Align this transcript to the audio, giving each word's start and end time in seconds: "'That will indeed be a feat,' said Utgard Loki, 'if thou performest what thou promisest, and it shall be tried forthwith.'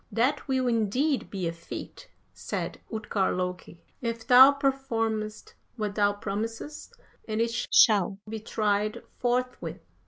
"'That 0.11 0.47
will 0.47 0.67
indeed 0.67 1.29
be 1.29 1.47
a 1.47 1.51
feat,' 1.53 2.09
said 2.33 2.79
Utgard 2.91 3.35
Loki, 3.37 3.83
'if 4.01 4.25
thou 4.25 4.51
performest 4.51 5.53
what 5.75 5.93
thou 5.93 6.11
promisest, 6.11 6.91
and 7.27 7.39
it 7.39 7.51
shall 7.71 8.17
be 8.27 8.39
tried 8.39 9.03
forthwith.' 9.19 9.85